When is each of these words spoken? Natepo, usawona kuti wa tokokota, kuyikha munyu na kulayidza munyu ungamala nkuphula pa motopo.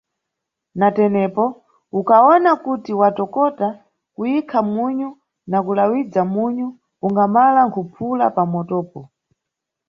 Natepo, 0.79 1.45
usawona 1.99 2.51
kuti 2.65 2.91
wa 2.99 3.09
tokokota, 3.17 3.67
kuyikha 4.15 4.59
munyu 4.73 5.09
na 5.49 5.57
kulayidza 5.65 6.21
munyu 6.33 6.67
ungamala 7.05 7.59
nkuphula 7.67 8.25
pa 8.35 8.43
motopo. 8.51 8.99